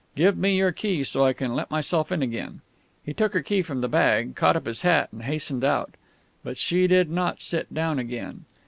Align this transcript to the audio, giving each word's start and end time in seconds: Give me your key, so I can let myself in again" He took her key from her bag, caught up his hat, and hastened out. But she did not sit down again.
Give 0.15 0.35
me 0.35 0.57
your 0.57 0.71
key, 0.71 1.03
so 1.03 1.23
I 1.23 1.33
can 1.33 1.53
let 1.53 1.69
myself 1.69 2.11
in 2.11 2.23
again" 2.23 2.61
He 3.05 3.13
took 3.13 3.33
her 3.35 3.43
key 3.43 3.61
from 3.61 3.83
her 3.83 3.87
bag, 3.87 4.33
caught 4.35 4.55
up 4.55 4.65
his 4.65 4.81
hat, 4.81 5.09
and 5.11 5.21
hastened 5.21 5.63
out. 5.63 5.91
But 6.43 6.57
she 6.57 6.87
did 6.87 7.11
not 7.11 7.39
sit 7.39 7.71
down 7.71 7.99
again. 7.99 8.45